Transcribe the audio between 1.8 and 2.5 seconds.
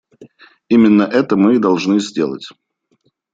сделать.